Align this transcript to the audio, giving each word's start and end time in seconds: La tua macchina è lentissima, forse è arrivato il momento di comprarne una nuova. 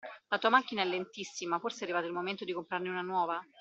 La 0.29 0.39
tua 0.39 0.49
macchina 0.49 0.81
è 0.81 0.85
lentissima, 0.85 1.59
forse 1.59 1.81
è 1.81 1.83
arrivato 1.83 2.07
il 2.07 2.13
momento 2.13 2.43
di 2.43 2.53
comprarne 2.53 2.89
una 2.89 3.01
nuova. 3.03 3.39